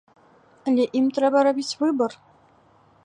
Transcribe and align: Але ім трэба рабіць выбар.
Але 0.71 0.87
ім 0.99 1.05
трэба 1.17 1.37
рабіць 1.49 1.77
выбар. 1.83 2.11